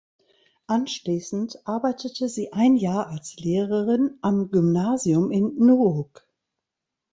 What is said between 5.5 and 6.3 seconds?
Nuuk.